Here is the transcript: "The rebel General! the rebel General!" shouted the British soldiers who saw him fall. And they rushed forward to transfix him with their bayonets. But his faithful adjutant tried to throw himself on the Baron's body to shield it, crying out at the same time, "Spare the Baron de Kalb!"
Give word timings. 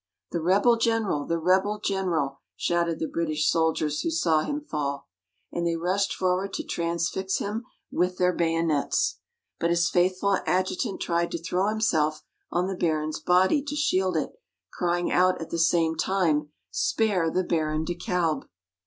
"The 0.31 0.41
rebel 0.41 0.77
General! 0.77 1.27
the 1.27 1.37
rebel 1.37 1.79
General!" 1.79 2.39
shouted 2.55 2.97
the 2.97 3.05
British 3.07 3.47
soldiers 3.51 4.01
who 4.01 4.09
saw 4.09 4.41
him 4.41 4.59
fall. 4.59 5.05
And 5.51 5.67
they 5.67 5.75
rushed 5.75 6.11
forward 6.15 6.53
to 6.53 6.63
transfix 6.63 7.37
him 7.37 7.65
with 7.91 8.17
their 8.17 8.33
bayonets. 8.33 9.19
But 9.59 9.69
his 9.69 9.91
faithful 9.91 10.39
adjutant 10.47 11.01
tried 11.01 11.29
to 11.33 11.37
throw 11.43 11.67
himself 11.67 12.23
on 12.49 12.65
the 12.65 12.73
Baron's 12.75 13.19
body 13.19 13.61
to 13.61 13.75
shield 13.75 14.17
it, 14.17 14.31
crying 14.73 15.11
out 15.11 15.39
at 15.39 15.51
the 15.51 15.59
same 15.59 15.95
time, 15.95 16.49
"Spare 16.71 17.29
the 17.29 17.43
Baron 17.43 17.83
de 17.85 17.93
Kalb!" 17.93 18.47